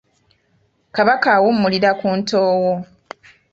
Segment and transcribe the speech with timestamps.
[0.95, 2.73] Kabaka awummulira ku Ntoowo.